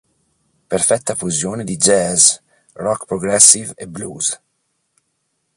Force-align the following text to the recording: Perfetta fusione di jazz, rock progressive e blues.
Perfetta 0.67 1.13
fusione 1.13 1.63
di 1.63 1.77
jazz, 1.77 2.35
rock 2.73 3.05
progressive 3.05 3.73
e 3.75 3.87
blues. 3.87 4.41